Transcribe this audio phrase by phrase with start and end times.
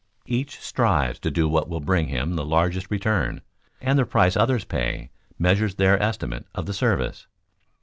[0.25, 3.41] Each strives to do what will bring him the largest return,
[3.79, 7.27] and the price others pay measures their estimate of the service.